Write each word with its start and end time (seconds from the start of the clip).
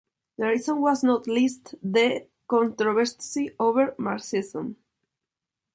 The 0.39 0.47
reason 0.47 0.81
was 0.81 1.03
not 1.03 1.27
least 1.27 1.75
the 1.83 2.25
controversy 2.47 3.51
over 3.59 3.93
Marxism. 3.99 4.77